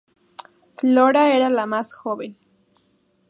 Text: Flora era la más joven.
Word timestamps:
Flora 0.77 1.35
era 1.35 1.51
la 1.51 1.67
más 1.67 1.93
joven. 1.93 2.35